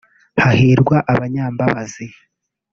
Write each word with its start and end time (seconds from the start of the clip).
hahirwa 0.43 0.97
abanyambabazi 1.13 2.05